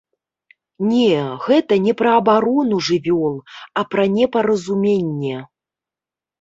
[0.93, 1.11] Не,
[1.47, 3.37] гэта не пра абарону жывёл,
[3.81, 5.37] а пра непаразуменне.